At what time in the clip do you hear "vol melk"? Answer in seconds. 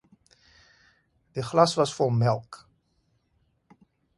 1.99-2.61